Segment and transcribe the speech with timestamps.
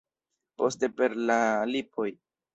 [0.61, 1.37] Poste per la
[1.75, 2.11] lipoj.